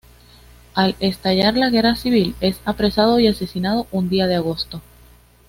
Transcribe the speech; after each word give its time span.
Al 0.73 0.95
estallar 0.99 1.55
la 1.55 1.69
guerra 1.69 1.95
civil, 1.95 2.33
es 2.41 2.59
apresado 2.65 3.19
y 3.19 3.27
asesinado 3.27 3.85
un 3.91 4.09
día 4.09 4.25
de 4.25 4.33
agosto. 4.33 4.81